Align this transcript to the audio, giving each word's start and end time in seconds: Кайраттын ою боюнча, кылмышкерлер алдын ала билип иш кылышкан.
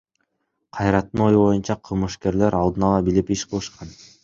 Кайраттын 0.77 1.23
ою 1.25 1.43
боюнча, 1.43 1.77
кылмышкерлер 1.89 2.59
алдын 2.63 2.89
ала 2.91 3.07
билип 3.11 3.33
иш 3.39 3.47
кылышкан. 3.53 3.97